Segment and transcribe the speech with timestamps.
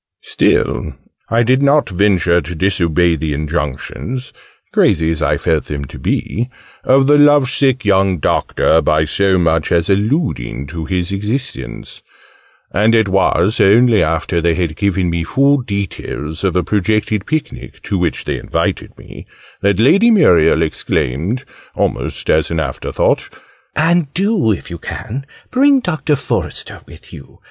[0.23, 0.95] Still
[1.29, 4.33] I did not venture to disobey the injunctions
[4.73, 6.49] crazy as I felt them to be
[6.83, 12.01] of the lovesick young Doctor, by so much as alluding to his existence:
[12.71, 17.79] and it was only after they had given me full details of a projected picnic,
[17.83, 19.27] to which they invited me,
[19.61, 21.45] that Lady Muriel exclaimed,
[21.75, 23.29] almost as an after thought,
[23.75, 27.37] "and do, if you can, bring Doctor Forester with you!